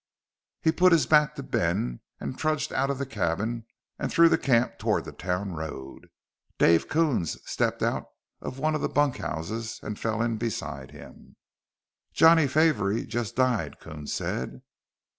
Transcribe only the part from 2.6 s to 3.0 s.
out of